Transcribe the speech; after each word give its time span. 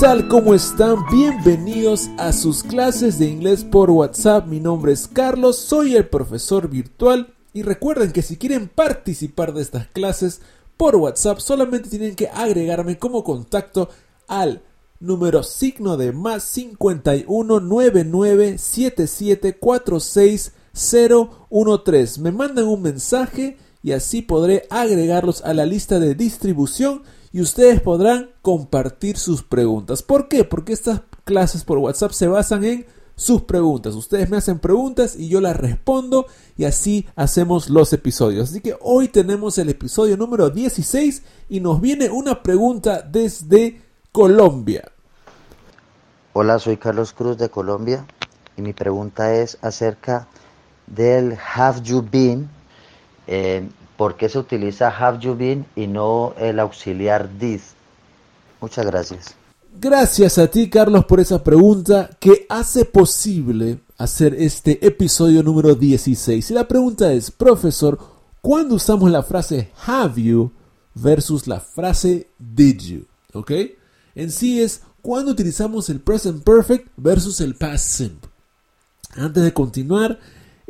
tal? 0.00 0.28
¿Cómo 0.28 0.54
están? 0.54 1.04
Bienvenidos 1.12 2.08
a 2.16 2.32
sus 2.32 2.62
clases 2.62 3.18
de 3.18 3.26
inglés 3.26 3.64
por 3.64 3.90
WhatsApp. 3.90 4.46
Mi 4.46 4.58
nombre 4.58 4.92
es 4.92 5.06
Carlos, 5.06 5.58
soy 5.58 5.94
el 5.94 6.08
profesor 6.08 6.70
virtual 6.70 7.34
y 7.52 7.64
recuerden 7.64 8.10
que 8.10 8.22
si 8.22 8.38
quieren 8.38 8.68
participar 8.68 9.52
de 9.52 9.60
estas 9.60 9.88
clases 9.88 10.40
por 10.78 10.96
WhatsApp 10.96 11.40
solamente 11.40 11.90
tienen 11.90 12.14
que 12.14 12.28
agregarme 12.28 12.98
como 12.98 13.22
contacto 13.22 13.90
al 14.26 14.62
número 15.00 15.42
signo 15.42 15.98
de 15.98 16.12
más 16.12 16.44
51 16.44 17.60
99 17.60 18.56
Me 22.20 22.32
mandan 22.32 22.64
un 22.64 22.80
mensaje 22.80 23.58
y 23.82 23.92
así 23.92 24.22
podré 24.22 24.66
agregarlos 24.70 25.42
a 25.42 25.52
la 25.52 25.66
lista 25.66 26.00
de 26.00 26.14
distribución 26.14 27.02
y 27.32 27.40
ustedes 27.40 27.80
podrán 27.80 28.30
compartir 28.42 29.16
sus 29.16 29.42
preguntas. 29.42 30.02
¿Por 30.02 30.28
qué? 30.28 30.44
Porque 30.44 30.72
estas 30.72 31.02
clases 31.24 31.64
por 31.64 31.78
WhatsApp 31.78 32.12
se 32.12 32.26
basan 32.26 32.64
en 32.64 32.86
sus 33.14 33.42
preguntas. 33.42 33.94
Ustedes 33.94 34.30
me 34.30 34.38
hacen 34.38 34.58
preguntas 34.58 35.14
y 35.14 35.28
yo 35.28 35.40
las 35.40 35.56
respondo 35.56 36.26
y 36.56 36.64
así 36.64 37.06
hacemos 37.14 37.68
los 37.68 37.92
episodios. 37.92 38.50
Así 38.50 38.60
que 38.60 38.76
hoy 38.80 39.08
tenemos 39.08 39.58
el 39.58 39.68
episodio 39.68 40.16
número 40.16 40.50
16 40.50 41.22
y 41.48 41.60
nos 41.60 41.80
viene 41.80 42.10
una 42.10 42.42
pregunta 42.42 43.02
desde 43.02 43.82
Colombia. 44.10 44.90
Hola, 46.32 46.58
soy 46.58 46.78
Carlos 46.78 47.12
Cruz 47.12 47.36
de 47.38 47.50
Colombia 47.50 48.06
y 48.56 48.62
mi 48.62 48.72
pregunta 48.72 49.34
es 49.34 49.58
acerca 49.60 50.26
del 50.86 51.36
have 51.54 51.82
you 51.82 52.02
been. 52.10 52.48
Eh, 53.26 53.68
¿Por 54.00 54.16
qué 54.16 54.30
se 54.30 54.38
utiliza 54.38 54.88
have 54.88 55.18
you 55.20 55.36
been 55.36 55.66
y 55.76 55.86
no 55.86 56.32
el 56.38 56.58
auxiliar 56.58 57.28
did? 57.38 57.60
Muchas 58.58 58.86
gracias. 58.86 59.34
Gracias 59.78 60.38
a 60.38 60.46
ti, 60.46 60.70
Carlos, 60.70 61.04
por 61.04 61.20
esa 61.20 61.44
pregunta 61.44 62.08
que 62.18 62.46
hace 62.48 62.86
posible 62.86 63.80
hacer 63.98 64.32
este 64.32 64.86
episodio 64.86 65.42
número 65.42 65.74
16. 65.74 66.50
Y 66.50 66.54
la 66.54 66.66
pregunta 66.66 67.12
es, 67.12 67.30
profesor, 67.30 67.98
¿cuándo 68.40 68.76
usamos 68.76 69.10
la 69.10 69.22
frase 69.22 69.70
have 69.84 70.18
you 70.22 70.50
versus 70.94 71.46
la 71.46 71.60
frase 71.60 72.26
did 72.38 72.80
you? 72.80 73.04
¿Ok? 73.34 73.52
En 74.14 74.30
sí 74.30 74.62
es 74.62 74.80
cuando 75.02 75.32
utilizamos 75.32 75.90
el 75.90 76.00
present 76.00 76.42
perfect 76.42 76.88
versus 76.96 77.42
el 77.42 77.54
past 77.54 77.84
simple. 77.84 78.30
Antes 79.14 79.42
de 79.42 79.52
continuar, 79.52 80.18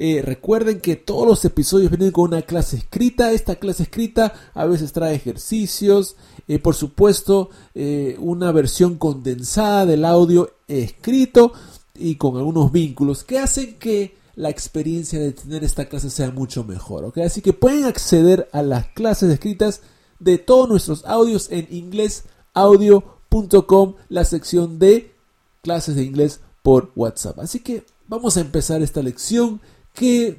eh, 0.02 0.22
recuerden 0.22 0.80
que 0.80 0.96
todos 0.96 1.28
los 1.28 1.44
episodios 1.44 1.90
vienen 1.90 2.10
con 2.10 2.32
una 2.32 2.40
clase 2.40 2.78
escrita. 2.78 3.32
Esta 3.32 3.56
clase 3.56 3.82
escrita 3.82 4.32
a 4.54 4.64
veces 4.64 4.94
trae 4.94 5.14
ejercicios. 5.14 6.16
Eh, 6.48 6.58
por 6.58 6.74
supuesto, 6.74 7.50
eh, 7.74 8.16
una 8.18 8.50
versión 8.50 8.96
condensada 8.96 9.84
del 9.84 10.06
audio 10.06 10.54
escrito 10.68 11.52
y 11.94 12.14
con 12.14 12.38
algunos 12.38 12.72
vínculos 12.72 13.24
que 13.24 13.40
hacen 13.40 13.78
que 13.78 14.16
la 14.36 14.48
experiencia 14.48 15.20
de 15.20 15.32
tener 15.32 15.64
esta 15.64 15.84
clase 15.84 16.08
sea 16.08 16.30
mucho 16.30 16.64
mejor. 16.64 17.12
Así 17.22 17.42
que 17.42 17.52
pueden 17.52 17.84
acceder 17.84 18.48
a 18.52 18.62
las 18.62 18.86
clases 18.86 19.30
escritas 19.30 19.82
de 20.18 20.38
todos 20.38 20.66
nuestros 20.66 21.04
audios 21.04 21.48
en 21.50 21.68
inglesaudio.com, 21.70 23.96
la 24.08 24.24
sección 24.24 24.78
de 24.78 25.12
clases 25.60 25.96
de 25.96 26.04
inglés 26.04 26.40
por 26.62 26.90
WhatsApp. 26.96 27.38
Así 27.40 27.60
que 27.60 27.84
vamos 28.08 28.38
a 28.38 28.40
empezar 28.40 28.80
esta 28.80 29.02
lección 29.02 29.60
que 30.00 30.38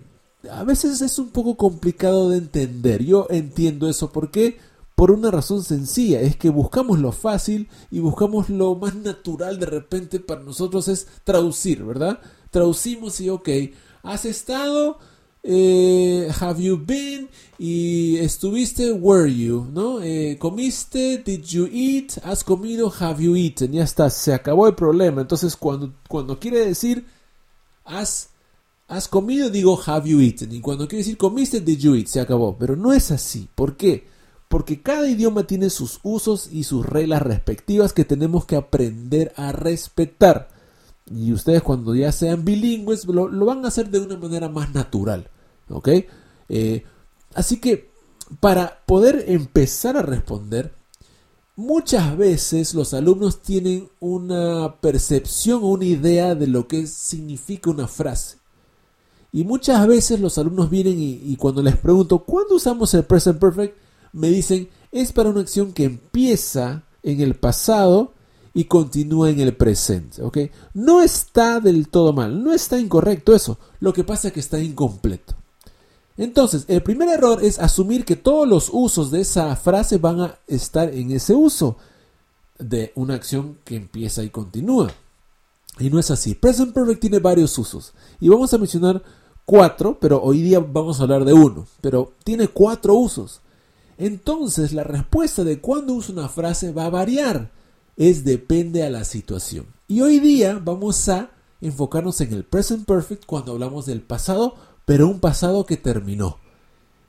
a 0.52 0.64
veces 0.64 1.02
es 1.02 1.20
un 1.20 1.30
poco 1.30 1.56
complicado 1.56 2.32
de 2.32 2.40
entender. 2.40 3.04
Yo 3.06 3.28
entiendo 3.30 3.88
eso 3.88 4.12
porque 4.12 4.58
por 4.96 5.12
una 5.12 5.30
razón 5.30 5.64
sencilla, 5.64 6.20
es 6.20 6.36
que 6.36 6.50
buscamos 6.50 6.98
lo 6.98 7.12
fácil 7.12 7.70
y 7.92 8.00
buscamos 8.00 8.50
lo 8.50 8.74
más 8.74 8.96
natural 8.96 9.60
de 9.60 9.68
repente 9.68 10.20
para 10.20 10.42
nosotros 10.42 10.88
es 10.88 11.06
traducir, 11.24 11.84
¿verdad? 11.84 12.20
Traducimos 12.50 13.22
y 13.22 13.30
ok, 13.30 13.50
has 14.02 14.26
estado, 14.26 14.98
eh, 15.44 16.28
have 16.40 16.60
you 16.60 16.84
been 16.84 17.30
y 17.60 18.18
estuviste, 18.18 18.94
were 18.94 19.32
you, 19.32 19.68
¿no? 19.72 20.02
Eh, 20.02 20.38
comiste, 20.40 21.20
did 21.20 21.44
you 21.44 21.68
eat, 21.72 22.14
has 22.24 22.44
comido, 22.44 22.92
have 23.00 23.24
you 23.24 23.36
eaten, 23.36 23.74
ya 23.74 23.84
está, 23.84 24.10
se 24.10 24.34
acabó 24.34 24.68
el 24.68 24.74
problema. 24.74 25.22
Entonces 25.22 25.56
cuando, 25.56 25.94
cuando 26.08 26.40
quiere 26.40 26.66
decir 26.66 27.06
has 27.86 28.31
has 28.92 29.08
comido, 29.08 29.50
digo 29.50 29.80
have 29.86 30.08
you 30.08 30.20
eaten. 30.20 30.52
Y 30.52 30.60
cuando 30.60 30.88
quiere 30.88 31.04
decir 31.04 31.18
comiste, 31.18 31.62
did 31.62 31.80
you 31.80 31.96
eat, 31.96 32.08
se 32.08 32.20
acabó. 32.20 32.58
Pero 32.58 32.76
no 32.76 32.94
es 32.94 33.10
así. 33.12 33.48
¿Por 33.56 33.78
qué? 33.78 34.08
Porque 34.50 34.82
cada 34.82 35.08
idioma 35.08 35.48
tiene 35.48 35.70
sus 35.70 36.00
usos 36.04 36.50
y 36.52 36.64
sus 36.64 36.86
reglas 36.86 37.22
respectivas 37.22 37.94
que 37.94 38.04
tenemos 38.04 38.46
que 38.46 38.58
aprender 38.58 39.34
a 39.38 39.54
respetar. 39.54 40.50
Y 41.10 41.32
ustedes 41.32 41.62
cuando 41.64 41.96
ya 41.96 42.12
sean 42.12 42.44
bilingües 42.44 43.06
lo, 43.06 43.46
van 43.46 43.64
a 43.64 43.70
hacer 43.70 43.90
de 43.90 44.00
una 44.00 44.18
manera 44.18 44.50
más 44.50 44.74
natural. 44.74 45.30
¿Ok? 45.70 45.90
Eh, 46.50 46.84
así 47.34 47.60
que 47.60 47.92
para 48.42 48.82
poder 48.86 49.26
empezar 49.28 49.96
a 49.96 50.02
responder, 50.02 50.74
muchas 51.56 52.18
veces 52.18 52.74
los 52.74 52.94
alumnos 52.94 53.42
tienen 53.42 53.90
una 54.02 54.76
percepción 54.82 55.64
o 55.64 55.68
una 55.68 55.86
idea 55.86 56.36
de 56.36 56.48
lo 56.48 56.68
que 56.68 56.88
significa 56.88 57.70
una 57.70 57.88
frase. 57.88 58.41
Y 59.34 59.44
muchas 59.44 59.88
veces 59.88 60.20
los 60.20 60.38
alumnos 60.38 60.70
vienen 60.70 60.96
y, 61.00 61.36
cuando 61.38 61.62
les 61.62 61.78
pregunto, 61.78 62.20
¿cuándo 62.20 62.56
usamos 62.56 62.94
el 62.94 63.04
present 63.04 63.40
perfect? 63.40 63.78
Me 64.12 64.30
dicen, 64.30 64.70
es 64.92 65.14
para 65.14 65.30
una 65.30 65.42
acción 65.42 65.72
que 65.72 65.86
empieza 65.86 66.84
en 67.02 67.22
el 67.22 67.36
pasado 67.36 68.14
y 68.54 68.66
continúa 68.66 69.30
en 69.30 69.40
el 69.40 69.56
presente. 69.56 70.22
No 70.74 71.02
está 71.02 71.62
del 71.62 71.88
todo 71.88 72.12
mal, 72.12 72.44
no 72.44 72.54
está 72.54 72.78
incorrecto 72.78 73.34
eso. 73.34 73.58
Lo 73.80 73.94
que 73.94 74.04
pasa 74.04 74.28
es 74.28 74.34
que 74.34 74.42
está 74.42 74.60
incompleto. 74.60 75.36
Entonces, 76.18 76.66
el 76.68 76.84
primer 76.84 77.08
error 77.08 77.42
es 77.42 77.58
asumir 77.58 78.04
que 78.04 78.18
todos 78.18 78.48
los 78.48 78.70
usos 78.72 79.12
de 79.12 79.22
esa 79.22 79.56
frase 79.56 79.98
van 79.98 80.20
a 80.20 80.36
estar 80.46 80.94
en 80.94 81.12
ese 81.12 81.34
uso 81.34 81.78
de 82.60 82.92
una 82.96 83.16
acción 83.16 83.58
que 83.64 83.78
empieza 83.78 84.24
y 84.24 84.30
continúa. 84.30 84.92
Y 85.80 85.90
no 85.90 86.00
es 86.00 86.12
así. 86.12 86.36
Present 86.36 86.74
Perfect 86.74 87.00
tiene 87.00 87.20
varios 87.20 87.58
usos. 87.58 87.94
Y 88.20 88.28
vamos 88.28 88.54
a 88.54 88.58
mencionar 88.58 89.02
cuatro, 89.46 89.98
pero 90.00 90.22
hoy 90.22 90.42
día 90.42 90.60
vamos 90.60 91.00
a 91.00 91.04
hablar 91.04 91.26
de 91.26 91.34
uno, 91.34 91.68
pero 91.82 92.14
tiene 92.24 92.48
cuatro 92.48 92.96
usos. 92.96 93.42
Entonces 93.98 94.74
la 94.74 94.84
respuesta 94.84 95.44
de 95.44 95.60
cuándo 95.60 95.94
uso 95.94 96.14
una 96.14 96.30
frase 96.30 96.72
va 96.72 96.86
a 96.86 96.90
variar, 96.90 97.52
es 97.98 98.24
depende 98.24 98.84
a 98.84 98.90
la 98.90 99.04
situación. 99.04 99.66
Y 99.88 100.02
hoy 100.02 100.20
día 100.20 100.60
vamos 100.64 101.08
a 101.10 101.32
enfocarnos 101.60 102.20
en 102.22 102.34
el 102.34 102.44
present 102.44 102.86
perfect 102.86 103.26
cuando 103.26 103.52
hablamos 103.52 103.86
del 103.86 104.02
pasado, 104.02 104.56
pero 104.86 105.08
un 105.08 105.20
pasado 105.20 105.66
que 105.66 105.78
terminó. 105.78 106.38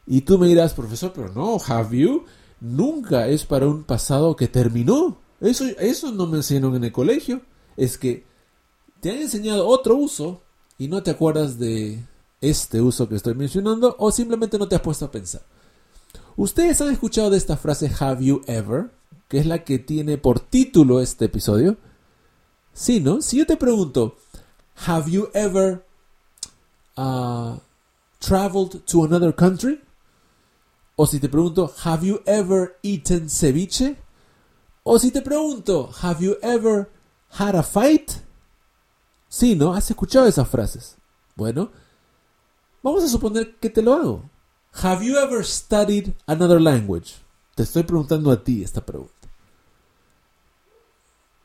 Y 0.06 0.22
tú 0.22 0.38
me 0.38 0.48
dirás, 0.48 0.74
profesor, 0.74 1.12
pero 1.14 1.32
no, 1.32 1.58
have 1.66 1.96
you 1.96 2.24
nunca 2.62 3.26
es 3.26 3.44
para 3.44 3.66
un 3.66 3.82
pasado 3.82 4.36
que 4.36 4.48
terminó. 4.48 5.18
Eso, 5.40 5.64
eso 5.78 6.12
no 6.12 6.26
me 6.26 6.38
enseñaron 6.38 6.76
en 6.76 6.84
el 6.84 6.92
colegio. 6.92 7.42
Es 7.76 7.98
que 7.98 8.24
te 9.00 9.10
han 9.10 9.18
enseñado 9.18 9.66
otro 9.66 9.96
uso 9.96 10.40
y 10.78 10.88
no 10.88 11.02
te 11.02 11.10
acuerdas 11.10 11.58
de, 11.58 11.98
este 12.42 12.82
uso 12.82 13.08
que 13.08 13.14
estoy 13.14 13.34
mencionando 13.34 13.96
o 13.98 14.12
simplemente 14.12 14.58
no 14.58 14.68
te 14.68 14.74
has 14.74 14.82
puesto 14.82 15.06
a 15.06 15.10
pensar. 15.10 15.42
¿Ustedes 16.36 16.80
han 16.80 16.90
escuchado 16.92 17.30
de 17.30 17.38
esta 17.38 17.56
frase 17.56 17.90
have 18.00 18.22
you 18.22 18.42
ever? 18.46 18.90
Que 19.28 19.38
es 19.38 19.46
la 19.46 19.64
que 19.64 19.78
tiene 19.78 20.18
por 20.18 20.40
título 20.40 21.00
este 21.00 21.26
episodio. 21.26 21.78
Sí, 22.74 23.00
¿no? 23.00 23.22
Si 23.22 23.38
yo 23.38 23.46
te 23.46 23.56
pregunto, 23.56 24.16
have 24.86 25.10
you 25.10 25.28
ever 25.32 25.84
uh, 26.96 27.56
traveled 28.18 28.84
to 28.86 29.04
another 29.04 29.34
country? 29.34 29.80
O 30.96 31.06
si 31.06 31.18
te 31.18 31.28
pregunto, 31.28 31.72
have 31.84 32.06
you 32.06 32.20
ever 32.26 32.76
eaten 32.82 33.30
ceviche? 33.30 33.96
O 34.84 34.98
si 34.98 35.10
te 35.10 35.22
pregunto, 35.22 35.90
have 36.02 36.22
you 36.24 36.36
ever 36.42 36.90
had 37.38 37.54
a 37.54 37.62
fight? 37.62 38.10
Sí, 39.28 39.54
¿no? 39.54 39.74
¿Has 39.74 39.90
escuchado 39.90 40.26
esas 40.26 40.48
frases? 40.48 40.96
Bueno, 41.36 41.70
Vamos 42.82 43.04
a 43.04 43.08
suponer 43.08 43.56
que 43.56 43.70
te 43.70 43.82
lo 43.82 43.94
hago. 43.94 44.30
Have 44.82 45.04
you 45.04 45.16
ever 45.16 45.44
studied 45.44 46.14
another 46.26 46.60
language? 46.60 47.14
Te 47.54 47.62
estoy 47.62 47.82
preguntando 47.82 48.30
a 48.30 48.42
ti 48.42 48.62
esta 48.62 48.84
pregunta. 48.84 49.12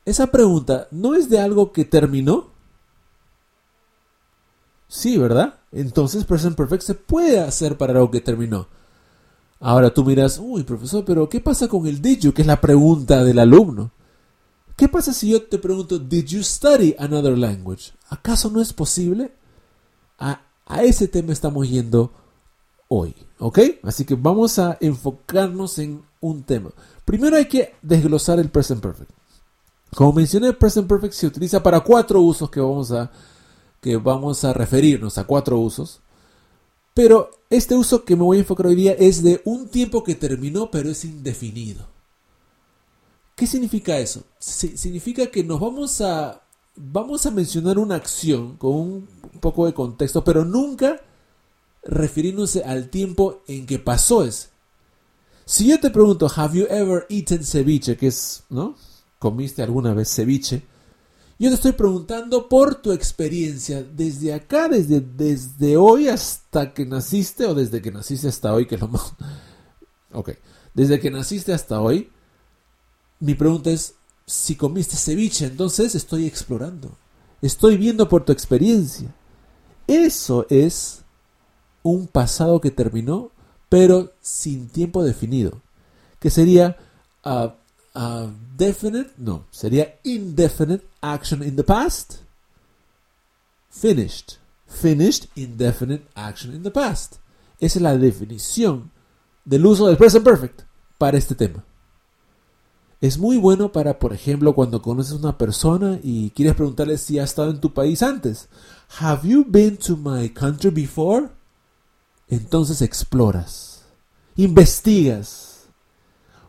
Esa 0.04 0.28
pregunta 0.28 0.88
no 0.90 1.14
es 1.14 1.28
de 1.28 1.38
algo 1.38 1.70
que 1.70 1.84
terminó. 1.84 2.48
Sí, 4.88 5.18
¿verdad? 5.18 5.60
Entonces 5.70 6.24
present 6.24 6.56
perfect 6.56 6.82
se 6.82 6.94
puede 6.94 7.38
hacer 7.40 7.76
para 7.76 7.92
algo 7.92 8.10
que 8.10 8.22
terminó. 8.22 8.68
Ahora 9.60 9.92
tú 9.92 10.04
miras, 10.04 10.38
uy, 10.42 10.62
profesor, 10.62 11.04
pero 11.04 11.28
¿qué 11.28 11.40
pasa 11.40 11.68
con 11.68 11.86
el 11.86 12.00
did 12.00 12.20
you? 12.20 12.32
Que 12.32 12.42
es 12.42 12.48
la 12.48 12.60
pregunta 12.60 13.22
del 13.22 13.38
alumno. 13.38 13.90
¿Qué 14.76 14.88
pasa 14.88 15.12
si 15.12 15.30
yo 15.30 15.42
te 15.42 15.58
pregunto, 15.58 15.98
did 15.98 16.24
you 16.26 16.42
study 16.42 16.94
another 16.98 17.36
language? 17.36 17.92
¿Acaso 18.08 18.48
no 18.48 18.62
es 18.62 18.72
posible? 18.72 19.32
A 20.18 20.40
a 20.68 20.82
ese 20.82 21.08
tema 21.08 21.32
estamos 21.32 21.68
yendo 21.68 22.12
hoy, 22.86 23.14
¿ok? 23.38 23.58
Así 23.82 24.04
que 24.04 24.14
vamos 24.14 24.58
a 24.60 24.78
enfocarnos 24.80 25.78
en 25.80 26.02
un 26.20 26.44
tema. 26.44 26.70
Primero 27.04 27.36
hay 27.36 27.46
que 27.46 27.74
desglosar 27.82 28.38
el 28.38 28.50
present 28.50 28.80
perfect. 28.80 29.10
Como 29.94 30.12
mencioné, 30.12 30.52
Present 30.52 30.86
Perfect 30.86 31.14
se 31.14 31.26
utiliza 31.26 31.62
para 31.62 31.80
cuatro 31.80 32.20
usos 32.20 32.50
que 32.50 32.60
vamos 32.60 32.92
a, 32.92 33.10
que 33.80 33.96
vamos 33.96 34.44
a 34.44 34.52
referirnos 34.52 35.18
a 35.18 35.24
cuatro 35.24 35.58
usos. 35.58 36.00
Pero 36.94 37.30
este 37.48 37.74
uso 37.74 38.04
que 38.04 38.16
me 38.16 38.22
voy 38.22 38.38
a 38.38 38.40
enfocar 38.40 38.66
hoy 38.66 38.74
día 38.74 38.92
es 38.92 39.22
de 39.22 39.40
un 39.44 39.68
tiempo 39.68 40.02
que 40.02 40.14
terminó 40.14 40.70
pero 40.70 40.90
es 40.90 41.04
indefinido. 41.04 41.86
¿Qué 43.34 43.46
significa 43.46 43.98
eso? 43.98 44.24
significa 44.38 45.26
que 45.26 45.44
nos 45.44 45.60
vamos 45.60 46.00
a 46.00 46.42
vamos 46.74 47.24
a 47.26 47.30
mencionar 47.30 47.78
una 47.78 47.94
acción 47.96 48.56
con 48.56 48.72
un 48.72 49.08
poco 49.40 49.66
de 49.66 49.74
contexto, 49.74 50.24
pero 50.24 50.44
nunca 50.44 51.00
refiriéndose 51.82 52.62
al 52.64 52.88
tiempo 52.88 53.42
en 53.46 53.66
que 53.66 53.78
pasó 53.78 54.24
ese. 54.24 54.48
Si 55.44 55.66
yo 55.66 55.80
te 55.80 55.90
pregunto, 55.90 56.30
¿Have 56.34 56.58
you 56.58 56.66
ever 56.68 57.06
eaten 57.08 57.42
ceviche? 57.42 57.96
Que 57.96 58.08
es, 58.08 58.44
¿no? 58.50 58.76
¿Comiste 59.18 59.62
alguna 59.62 59.94
vez 59.94 60.14
ceviche? 60.14 60.62
Yo 61.38 61.48
te 61.50 61.54
estoy 61.54 61.72
preguntando 61.72 62.48
por 62.48 62.74
tu 62.76 62.92
experiencia 62.92 63.82
desde 63.82 64.34
acá, 64.34 64.68
desde, 64.68 65.00
desde 65.00 65.76
hoy 65.76 66.08
hasta 66.08 66.74
que 66.74 66.84
naciste, 66.84 67.46
o 67.46 67.54
desde 67.54 67.80
que 67.80 67.92
naciste 67.92 68.28
hasta 68.28 68.52
hoy, 68.52 68.66
que 68.66 68.74
es 68.74 68.80
lo 68.80 68.88
más... 68.88 69.14
Ok, 70.10 70.30
desde 70.72 70.98
que 71.00 71.10
naciste 71.10 71.52
hasta 71.52 71.82
hoy, 71.82 72.10
mi 73.20 73.34
pregunta 73.34 73.70
es, 73.70 73.94
si 74.24 74.56
comiste 74.56 74.96
ceviche, 74.96 75.44
entonces 75.44 75.94
estoy 75.94 76.26
explorando, 76.26 76.96
estoy 77.42 77.76
viendo 77.76 78.08
por 78.08 78.24
tu 78.24 78.32
experiencia. 78.32 79.14
Eso 79.86 80.46
es 80.50 81.02
un 81.82 82.06
pasado 82.06 82.60
que 82.60 82.70
terminó, 82.70 83.30
pero 83.68 84.12
sin 84.20 84.68
tiempo 84.68 85.02
definido, 85.02 85.62
que 86.18 86.30
sería 86.30 86.76
definite, 88.56 89.10
no, 89.16 89.46
sería 89.50 89.98
indefinite 90.04 90.86
action 91.00 91.42
in 91.42 91.56
the 91.56 91.64
past, 91.64 92.22
finished, 93.70 94.38
finished 94.66 95.26
indefinite 95.36 96.06
action 96.14 96.54
in 96.54 96.62
the 96.62 96.70
past. 96.70 97.16
Esa 97.60 97.78
es 97.78 97.82
la 97.82 97.96
definición 97.96 98.90
del 99.44 99.66
uso 99.66 99.86
del 99.86 99.96
present 99.96 100.24
perfect 100.24 100.62
para 100.98 101.16
este 101.16 101.34
tema. 101.34 101.64
Es 103.00 103.18
muy 103.18 103.36
bueno 103.36 103.70
para, 103.70 103.98
por 103.98 104.12
ejemplo, 104.12 104.54
cuando 104.54 104.82
conoces 104.82 105.12
a 105.12 105.16
una 105.16 105.38
persona 105.38 106.00
y 106.02 106.30
quieres 106.30 106.56
preguntarle 106.56 106.98
si 106.98 107.18
ha 107.18 107.24
estado 107.24 107.50
en 107.50 107.60
tu 107.60 107.72
país 107.72 108.02
antes. 108.02 108.48
Have 108.98 109.28
you 109.28 109.44
been 109.46 109.76
to 109.76 109.96
my 109.96 110.28
country 110.30 110.70
before? 110.70 111.28
Entonces 112.28 112.82
exploras, 112.82 113.84
investigas, 114.36 115.68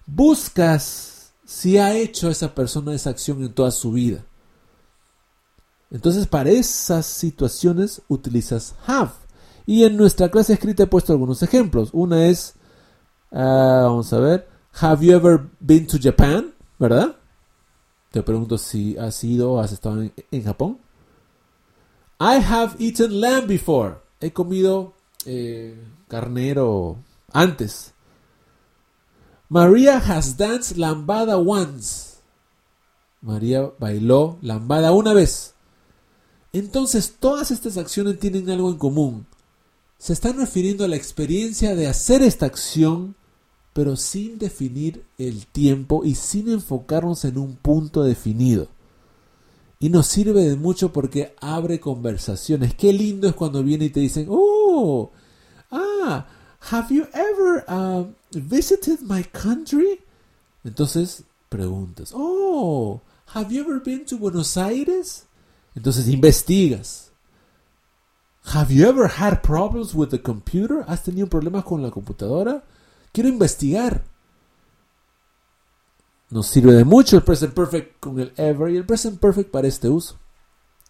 buscas 0.05 1.31
si 1.45 1.77
ha 1.77 1.95
hecho 1.95 2.29
esa 2.29 2.53
persona 2.53 2.93
esa 2.93 3.11
acción 3.11 3.43
en 3.43 3.53
toda 3.53 3.71
su 3.71 3.91
vida. 3.91 4.25
Entonces 5.91 6.27
para 6.27 6.49
esas 6.49 7.05
situaciones 7.05 8.01
utilizas 8.07 8.75
have. 8.87 9.11
Y 9.65 9.83
en 9.83 9.97
nuestra 9.97 10.29
clase 10.29 10.53
escrita 10.53 10.83
he 10.83 10.87
puesto 10.87 11.13
algunos 11.13 11.43
ejemplos. 11.43 11.89
Una 11.93 12.25
es, 12.25 12.55
ah, 13.31 13.81
vamos 13.83 14.11
a 14.13 14.19
ver, 14.19 14.47
Have 14.81 15.03
you 15.03 15.13
ever 15.13 15.49
been 15.59 15.85
to 15.87 15.99
Japan? 15.99 16.53
¿Verdad? 16.79 17.17
Te 18.11 18.23
pregunto 18.23 18.57
si 18.57 18.97
has 18.97 19.21
ido 19.25 19.51
o 19.53 19.59
has 19.59 19.73
estado 19.73 20.01
en, 20.31 20.43
Japón. 20.43 20.79
I 22.17 22.39
have 22.39 22.77
eaten 22.79 23.19
lamb 23.19 23.45
before. 23.45 23.97
He 24.21 24.31
comido 24.31 24.93
eh, 25.25 25.75
carnero 26.07 26.97
antes. 27.33 27.93
Maria 29.49 29.97
has 29.97 30.37
danced 30.37 30.77
lambada 30.77 31.37
once. 31.37 32.21
María 33.21 33.69
bailó 33.79 34.37
lambada 34.41 34.93
una 34.93 35.13
vez. 35.13 35.55
Entonces 36.53 37.17
todas 37.19 37.51
estas 37.51 37.75
acciones 37.75 38.17
tienen 38.17 38.49
algo 38.49 38.69
en 38.69 38.77
común. 38.77 39.27
Se 39.97 40.13
están 40.13 40.37
refiriendo 40.37 40.85
a 40.85 40.87
la 40.87 40.95
experiencia 40.95 41.75
de 41.75 41.87
hacer 41.87 42.21
esta 42.21 42.45
acción 42.45 43.17
pero 43.73 43.95
sin 43.95 44.37
definir 44.37 45.03
el 45.17 45.45
tiempo 45.47 46.03
y 46.03 46.15
sin 46.15 46.49
enfocarnos 46.49 47.25
en 47.25 47.37
un 47.37 47.55
punto 47.55 48.03
definido. 48.03 48.67
Y 49.79 49.89
nos 49.89 50.07
sirve 50.07 50.43
de 50.43 50.55
mucho 50.55 50.91
porque 50.91 51.33
abre 51.39 51.79
conversaciones. 51.79 52.73
Qué 52.75 52.91
lindo 52.91 53.27
es 53.27 53.33
cuando 53.35 53.63
viene 53.63 53.85
y 53.85 53.89
te 53.89 54.01
dicen, 54.01 54.27
oh, 54.29 55.11
ah, 55.71 56.27
have 56.71 56.93
you 56.93 57.05
ever 57.13 57.63
uh, 57.69 58.05
visited 58.33 58.99
my 59.01 59.23
country? 59.23 60.01
Entonces 60.65 61.23
preguntas, 61.47 62.11
oh, 62.13 63.01
have 63.33 63.53
you 63.53 63.61
ever 63.61 63.79
been 63.79 64.05
to 64.05 64.17
Buenos 64.17 64.57
Aires? 64.57 65.25
Entonces 65.75 66.07
investigas. 66.09 67.11
Have 68.53 68.73
you 68.73 68.87
ever 68.87 69.07
had 69.07 69.41
problems 69.41 69.93
with 69.93 70.09
the 70.09 70.21
computer? 70.21 70.83
¿Has 70.87 71.03
tenido 71.03 71.27
problemas 71.27 71.63
con 71.63 71.81
la 71.81 71.91
computadora? 71.91 72.63
Quiero 73.11 73.29
investigar. 73.29 74.03
Nos 76.29 76.47
sirve 76.47 76.73
de 76.73 76.85
mucho 76.85 77.17
el 77.17 77.23
present 77.23 77.53
perfect 77.53 77.99
con 77.99 78.19
el 78.19 78.33
ever 78.37 78.69
y 78.69 78.77
el 78.77 78.85
present 78.85 79.19
perfect 79.19 79.49
para 79.49 79.67
este 79.67 79.89
uso. 79.89 80.17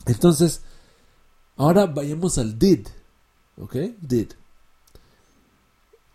Entonces, 0.05 0.61
ahora 1.55 1.85
vayamos 1.85 2.37
al 2.37 2.59
did. 2.59 2.87
¿Ok? 3.57 3.75
Did. 4.01 4.31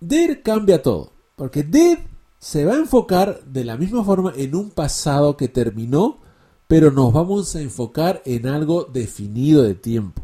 Did 0.01 0.39
cambia 0.43 0.83
todo. 0.83 1.13
Porque 1.37 1.63
did 1.63 1.99
se 2.39 2.67
va 2.67 2.75
a 2.75 2.79
enfocar 2.79 3.43
de 3.45 3.65
la 3.65 3.79
misma 3.79 4.05
forma 4.05 4.35
en 4.37 4.55
un 4.55 4.71
pasado 4.71 5.37
que 5.37 5.49
terminó, 5.49 6.19
pero 6.69 6.91
nos 6.91 7.11
vamos 7.11 7.57
a 7.57 7.63
enfocar 7.63 8.21
en 8.27 8.47
algo 8.47 8.85
definido 8.85 9.63
de 9.63 9.75
tiempo. 9.75 10.23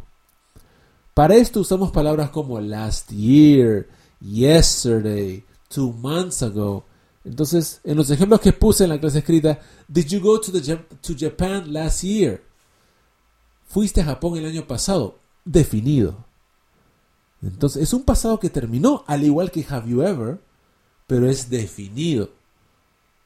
Para 1.14 1.36
esto 1.36 1.60
usamos 1.60 1.90
palabras 1.90 2.28
como 2.28 2.60
last 2.60 3.10
year, 3.10 3.88
yesterday, 4.20 5.44
two 5.70 5.92
months 5.92 6.42
ago. 6.42 6.84
Entonces, 7.24 7.80
en 7.84 7.96
los 7.96 8.10
ejemplos 8.10 8.40
que 8.40 8.52
puse 8.52 8.84
en 8.84 8.90
la 8.90 9.00
clase 9.00 9.20
escrita, 9.20 9.60
Did 9.88 10.06
you 10.06 10.20
go 10.20 10.40
to, 10.40 10.52
the, 10.52 10.76
to 10.76 11.14
Japan 11.18 11.72
last 11.72 12.02
year? 12.02 12.42
Fuiste 13.68 14.00
a 14.00 14.04
Japón 14.04 14.36
el 14.36 14.46
año 14.46 14.66
pasado. 14.66 15.18
Definido. 15.44 16.24
Entonces, 17.42 17.82
es 17.82 17.92
un 17.92 18.02
pasado 18.02 18.38
que 18.38 18.50
terminó, 18.50 19.04
al 19.06 19.24
igual 19.24 19.50
que 19.50 19.64
Have 19.68 19.88
you 19.88 20.02
ever, 20.02 20.40
pero 21.06 21.28
es 21.28 21.48
definido. 21.48 22.30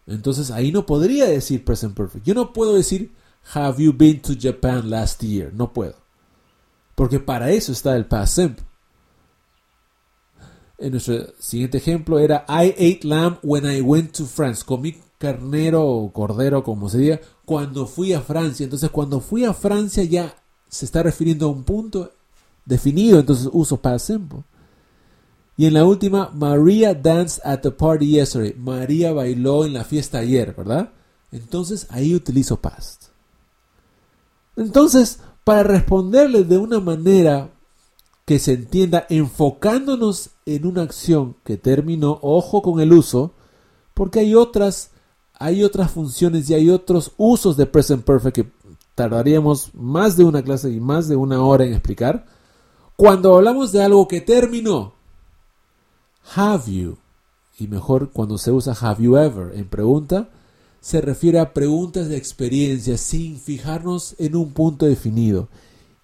Entonces, 0.06 0.50
ahí 0.50 0.70
no 0.70 0.86
podría 0.86 1.26
decir 1.26 1.64
present 1.64 1.96
perfect. 1.96 2.26
Yo 2.26 2.34
no 2.34 2.52
puedo 2.52 2.74
decir 2.74 3.12
Have 3.52 3.82
you 3.82 3.92
been 3.92 4.20
to 4.22 4.34
Japan 4.38 4.90
last 4.90 5.22
year? 5.22 5.52
No 5.52 5.72
puedo. 5.72 5.96
Porque 6.94 7.20
para 7.20 7.50
eso 7.50 7.72
está 7.72 7.96
el 7.96 8.06
past 8.06 8.36
simple. 8.36 8.64
En 10.78 10.93
nuestro 10.93 11.33
siguiente 11.38 11.78
ejemplo 11.78 12.19
era 12.19 12.45
I 12.49 12.71
ate 12.71 13.00
lamb 13.02 13.38
when 13.43 13.64
I 13.64 13.81
went 13.81 14.12
to 14.16 14.26
France. 14.26 14.64
Comí 14.64 14.97
carnero 15.19 15.87
o 15.87 16.12
cordero, 16.12 16.62
como 16.62 16.88
se 16.88 16.99
diga, 16.99 17.21
cuando 17.45 17.87
fui 17.87 18.12
a 18.12 18.21
Francia. 18.21 18.64
Entonces, 18.64 18.90
cuando 18.90 19.21
fui 19.21 19.45
a 19.45 19.54
Francia 19.54 20.02
ya 20.04 20.35
se 20.69 20.85
está 20.85 21.02
refiriendo 21.02 21.47
a 21.47 21.50
un 21.50 21.62
punto 21.62 22.12
definido, 22.64 23.21
entonces 23.21 23.49
uso 23.52 23.76
past 23.76 24.09
simple. 24.09 24.40
Y 25.57 25.66
en 25.66 25.75
la 25.75 25.85
última, 25.85 26.31
Maria 26.35 26.95
danced 26.95 27.40
at 27.45 27.61
the 27.61 27.71
party 27.71 28.07
yesterday. 28.07 28.54
María 28.59 29.12
bailó 29.12 29.64
en 29.64 29.73
la 29.73 29.85
fiesta 29.85 30.19
ayer, 30.19 30.52
¿verdad? 30.54 30.90
Entonces 31.31 31.87
ahí 31.90 32.14
utilizo 32.14 32.61
past. 32.61 33.04
Entonces, 34.57 35.21
para 35.45 35.62
responderle 35.62 36.45
de 36.45 36.59
una 36.59 36.81
manera 36.81 37.50
que 38.25 38.38
se 38.38 38.54
entienda 38.54 39.07
enfocándonos 39.11 40.31
en 40.47 40.66
una 40.66 40.83
acción 40.83 41.37
que 41.45 41.57
terminó, 41.57 42.19
ojo 42.23 42.62
con 42.62 42.81
el 42.81 42.93
uso, 42.93 43.33
porque 43.93 44.21
hay 44.21 44.35
otras, 44.35 44.90
hay 45.35 45.62
otras 45.62 45.90
funciones 45.90 46.49
y 46.49 46.54
hay 46.54 46.71
otros 46.71 47.12
usos 47.16 47.57
de 47.57 47.66
present 47.66 48.04
perfect 48.04 48.35
que 48.35 48.50
tardaríamos 48.95 49.75
más 49.75 50.16
de 50.16 50.25
una 50.25 50.43
clase 50.43 50.71
y 50.71 50.81
más 50.81 51.09
de 51.09 51.16
una 51.16 51.43
hora 51.43 51.64
en 51.64 51.73
explicar. 51.73 52.26
Cuando 52.97 53.35
hablamos 53.35 53.73
de 53.73 53.83
algo 53.83 54.09
que 54.09 54.21
terminó, 54.21 54.95
have 56.35 56.73
you, 56.73 56.97
y 57.59 57.66
mejor 57.66 58.11
cuando 58.11 58.38
se 58.38 58.52
usa 58.52 58.75
have 58.81 59.02
you 59.02 59.16
ever 59.16 59.54
en 59.54 59.69
pregunta, 59.69 60.31
se 60.81 61.00
refiere 61.00 61.38
a 61.38 61.52
preguntas 61.52 62.09
de 62.09 62.16
experiencia 62.16 62.99
sin 62.99 63.38
fijarnos 63.38 64.14
en 64.19 64.37
un 64.37 64.52
punto 64.52 64.87
definido. 64.87 65.49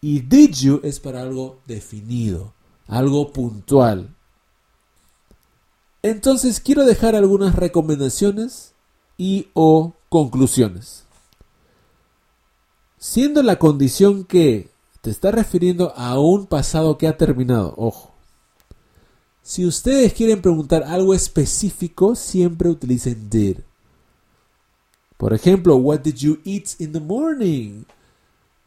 Y 0.00 0.21
did 0.21 0.54
you 0.54 0.80
es 0.83 0.99
para 0.99 1.23
algo 1.23 1.61
definido, 1.66 2.54
algo 2.87 3.33
puntual. 3.33 4.14
Entonces 6.02 6.61
quiero 6.61 6.85
dejar 6.85 7.14
algunas 7.14 7.54
recomendaciones 7.54 8.73
y 9.19 9.49
o 9.52 9.92
conclusiones. 10.09 11.04
Siendo 12.99 13.42
la 13.42 13.59
condición 13.59 14.25
que 14.25 14.71
te 15.02 15.11
está 15.11 15.30
refiriendo 15.30 15.92
a 15.97 16.19
un 16.19 16.47
pasado 16.47 16.97
que 16.97 17.07
ha 17.07 17.16
terminado, 17.16 17.75
ojo. 17.76 18.14
Si 19.42 19.66
ustedes 19.66 20.12
quieren 20.12 20.42
preguntar 20.42 20.85
algo 20.85 21.14
específico, 21.14 22.14
siempre 22.14 22.69
utilicen 22.69 23.28
did. 23.28 23.59
Por 25.16 25.35
ejemplo, 25.35 25.76
what 25.76 26.00
did 26.00 26.14
you 26.14 26.38
eat 26.45 26.69
in 26.78 26.92
the 26.92 27.00
morning? 27.00 27.85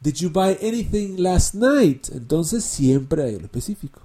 Did 0.04 0.16
you 0.16 0.28
buy 0.28 0.58
anything 0.60 1.16
last 1.16 1.54
night? 1.54 2.10
Entonces 2.12 2.62
siempre 2.62 3.22
hay 3.22 3.38
lo 3.38 3.46
específico. 3.46 4.02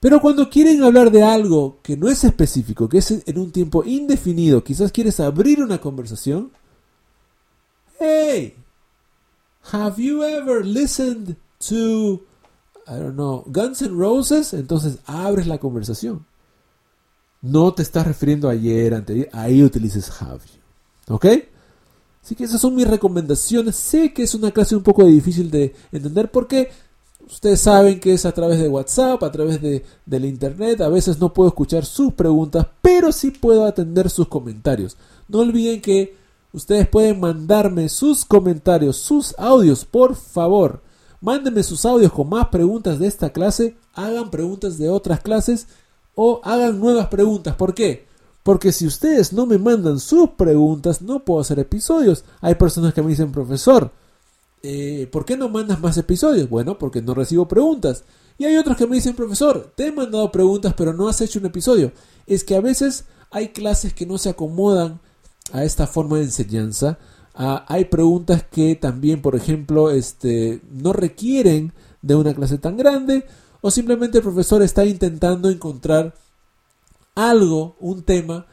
Pero 0.00 0.18
cuando 0.18 0.48
quieren 0.48 0.82
hablar 0.82 1.10
de 1.10 1.22
algo 1.22 1.78
que 1.82 1.94
no 1.94 2.08
es 2.08 2.24
específico, 2.24 2.88
que 2.88 2.98
es 2.98 3.10
en 3.10 3.38
un 3.38 3.52
tiempo 3.52 3.84
indefinido, 3.84 4.64
quizás 4.64 4.90
quieres 4.90 5.20
abrir 5.20 5.62
una 5.62 5.78
conversación. 5.78 6.52
Hey, 8.00 8.54
have 9.72 10.02
you 10.02 10.22
ever 10.22 10.64
listened 10.64 11.36
to, 11.68 12.22
I 12.86 12.98
don't 12.98 13.12
know, 13.14 13.44
Guns 13.46 13.82
N' 13.82 13.98
Roses? 13.98 14.54
Entonces 14.54 15.00
abres 15.04 15.46
la 15.46 15.58
conversación. 15.58 16.24
No 17.42 17.74
te 17.74 17.82
estás 17.82 18.06
refiriendo 18.06 18.48
ayer, 18.48 18.94
anterior, 18.94 19.28
ahí 19.32 19.62
utilices 19.62 20.10
have 20.22 20.40
you. 20.46 21.14
¿Ok? 21.14 21.26
Así 22.24 22.34
que 22.34 22.44
esas 22.44 22.60
son 22.60 22.74
mis 22.74 22.88
recomendaciones. 22.88 23.76
Sé 23.76 24.14
que 24.14 24.22
es 24.22 24.34
una 24.34 24.50
clase 24.50 24.74
un 24.74 24.82
poco 24.82 25.04
difícil 25.04 25.50
de 25.50 25.74
entender 25.92 26.30
porque 26.30 26.70
Ustedes 27.26 27.62
saben 27.62 28.00
que 28.00 28.12
es 28.12 28.26
a 28.26 28.32
través 28.32 28.58
de 28.58 28.68
WhatsApp, 28.68 29.22
a 29.22 29.32
través 29.32 29.60
de, 29.60 29.82
del 30.04 30.26
Internet. 30.26 30.82
A 30.82 30.88
veces 30.88 31.18
no 31.18 31.32
puedo 31.32 31.48
escuchar 31.48 31.86
sus 31.86 32.12
preguntas, 32.12 32.66
pero 32.82 33.12
sí 33.12 33.30
puedo 33.30 33.64
atender 33.64 34.10
sus 34.10 34.28
comentarios. 34.28 34.96
No 35.28 35.38
olviden 35.38 35.80
que 35.80 36.16
ustedes 36.52 36.86
pueden 36.86 37.20
mandarme 37.20 37.88
sus 37.88 38.24
comentarios, 38.24 38.98
sus 38.98 39.34
audios, 39.38 39.84
por 39.86 40.16
favor. 40.16 40.82
Mándenme 41.20 41.62
sus 41.62 41.86
audios 41.86 42.12
con 42.12 42.28
más 42.28 42.48
preguntas 42.48 42.98
de 42.98 43.06
esta 43.06 43.32
clase, 43.32 43.76
hagan 43.94 44.30
preguntas 44.30 44.76
de 44.76 44.90
otras 44.90 45.20
clases 45.20 45.66
o 46.14 46.42
hagan 46.44 46.78
nuevas 46.78 47.06
preguntas. 47.06 47.56
¿Por 47.56 47.74
qué? 47.74 48.06
Porque 48.44 48.72
si 48.72 48.86
ustedes 48.86 49.32
no 49.32 49.46
me 49.46 49.58
mandan 49.58 49.98
sus 49.98 50.30
preguntas, 50.30 51.02
no 51.02 51.24
puedo 51.24 51.40
hacer 51.40 51.58
episodios. 51.58 52.24
Hay 52.42 52.54
personas 52.54 52.94
que 52.94 53.02
me 53.02 53.08
dicen, 53.08 53.32
profesor, 53.32 53.90
eh, 54.62 55.08
¿por 55.10 55.24
qué 55.24 55.36
no 55.36 55.48
mandas 55.48 55.80
más 55.80 55.96
episodios? 55.96 56.48
Bueno, 56.48 56.78
porque 56.78 57.02
no 57.02 57.14
recibo 57.14 57.48
preguntas. 57.48 58.04
Y 58.36 58.44
hay 58.44 58.56
otros 58.56 58.76
que 58.76 58.86
me 58.86 58.96
dicen, 58.96 59.16
profesor, 59.16 59.72
te 59.74 59.86
he 59.86 59.92
mandado 59.92 60.30
preguntas 60.30 60.74
pero 60.76 60.92
no 60.92 61.08
has 61.08 61.22
hecho 61.22 61.38
un 61.38 61.46
episodio. 61.46 61.92
Es 62.26 62.44
que 62.44 62.54
a 62.54 62.60
veces 62.60 63.06
hay 63.30 63.48
clases 63.48 63.94
que 63.94 64.04
no 64.04 64.18
se 64.18 64.28
acomodan 64.28 65.00
a 65.52 65.64
esta 65.64 65.86
forma 65.86 66.18
de 66.18 66.24
enseñanza. 66.24 66.98
Ah, 67.34 67.64
hay 67.66 67.86
preguntas 67.86 68.44
que 68.44 68.74
también, 68.74 69.22
por 69.22 69.36
ejemplo, 69.36 69.90
este, 69.90 70.60
no 70.70 70.92
requieren 70.92 71.72
de 72.02 72.14
una 72.14 72.34
clase 72.34 72.58
tan 72.58 72.76
grande 72.76 73.24
o 73.62 73.70
simplemente 73.70 74.18
el 74.18 74.24
profesor 74.24 74.62
está 74.62 74.84
intentando 74.84 75.48
encontrar 75.48 76.14
algo, 77.14 77.76
un 77.80 78.02
tema 78.02 78.46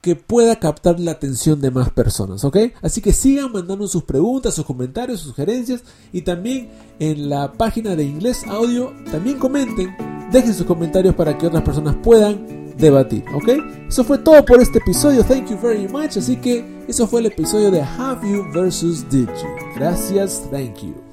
que 0.00 0.16
pueda 0.16 0.56
captar 0.56 0.98
la 0.98 1.12
atención 1.12 1.60
de 1.60 1.70
más 1.70 1.90
personas, 1.90 2.44
¿ok? 2.44 2.56
Así 2.80 3.02
que 3.02 3.12
sigan 3.12 3.52
mandando 3.52 3.86
sus 3.86 4.04
preguntas, 4.04 4.54
sus 4.54 4.64
comentarios, 4.64 5.20
sus 5.20 5.30
sugerencias 5.30 5.82
y 6.12 6.22
también 6.22 6.70
en 6.98 7.28
la 7.28 7.52
página 7.52 7.94
de 7.96 8.04
Inglés 8.04 8.44
Audio 8.48 8.94
también 9.10 9.38
comenten, 9.38 9.94
dejen 10.32 10.54
sus 10.54 10.66
comentarios 10.66 11.14
para 11.14 11.36
que 11.36 11.46
otras 11.46 11.62
personas 11.62 11.96
puedan 12.02 12.74
debatir, 12.78 13.24
¿ok? 13.34 13.48
Eso 13.88 14.02
fue 14.04 14.16
todo 14.16 14.42
por 14.44 14.60
este 14.62 14.78
episodio, 14.78 15.22
thank 15.22 15.50
you 15.50 15.58
very 15.60 15.86
much, 15.86 16.16
así 16.16 16.36
que 16.36 16.64
eso 16.88 17.06
fue 17.06 17.20
el 17.20 17.26
episodio 17.26 17.70
de 17.70 17.82
Have 17.82 18.26
You 18.26 18.46
versus 18.54 19.08
Did 19.10 19.28
You. 19.28 19.48
Gracias, 19.76 20.42
thank 20.50 20.78
you. 20.78 21.09